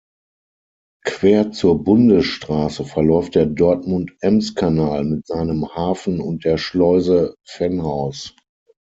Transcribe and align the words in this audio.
Quer 1.05 1.51
zur 1.51 1.83
Bundesstraße 1.83 2.85
verläuft 2.85 3.35
der 3.35 3.45
Dortmund-Ems-Kanal 3.45 5.03
mit 5.03 5.27
seinem 5.27 5.75
Hafen 5.75 6.19
und 6.21 6.43
der 6.43 6.57
Schleuse 6.57 7.35
Venhaus. 7.59 8.35